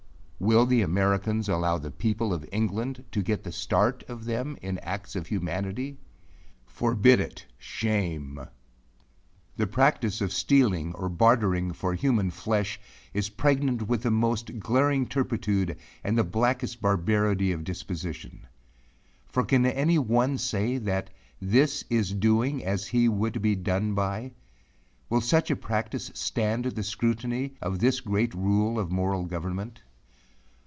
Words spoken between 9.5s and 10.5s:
The practice of